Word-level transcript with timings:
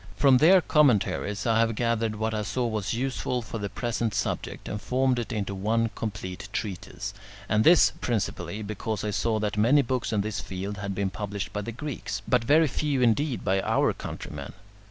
From 0.15 0.37
their 0.39 0.61
commentaries 0.61 1.45
I 1.45 1.59
have 1.59 1.75
gathered 1.75 2.15
what 2.15 2.33
I 2.33 2.41
saw 2.41 2.65
was 2.65 2.95
useful 2.95 3.43
for 3.43 3.59
the 3.59 3.69
present 3.69 4.15
subject, 4.15 4.67
and 4.67 4.81
formed 4.81 5.19
it 5.19 5.31
into 5.31 5.53
one 5.53 5.91
complete 5.93 6.49
treatise, 6.51 7.13
and 7.47 7.63
this 7.63 7.91
principally, 8.01 8.63
because 8.63 9.03
I 9.03 9.11
saw 9.11 9.37
that 9.41 9.57
many 9.57 9.83
books 9.83 10.11
in 10.11 10.21
this 10.21 10.39
field 10.39 10.77
had 10.77 10.95
been 10.95 11.11
published 11.11 11.53
by 11.53 11.61
the 11.61 11.71
Greeks, 11.71 12.23
but 12.27 12.43
very 12.43 12.67
few 12.67 13.03
indeed 13.03 13.43
by 13.43 13.61
our 13.61 13.93
countrymen. 13.93 14.53